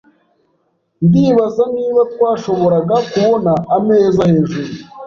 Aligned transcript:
Ndibaza 1.05 1.63
niba 1.75 2.01
twashoboraga 2.13 2.95
kubona 3.09 3.51
ameza 3.77 4.21
hejuru. 4.31 4.69